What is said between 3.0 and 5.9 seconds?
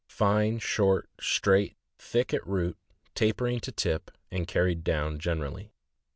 tapering to tip, and carried down generally.